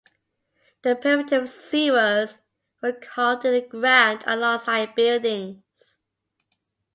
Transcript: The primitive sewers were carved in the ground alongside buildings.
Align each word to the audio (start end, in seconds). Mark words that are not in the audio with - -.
The 0.81 0.95
primitive 0.95 1.47
sewers 1.47 2.39
were 2.81 2.93
carved 2.93 3.45
in 3.45 3.53
the 3.53 3.61
ground 3.61 4.23
alongside 4.25 4.95
buildings. 4.95 5.63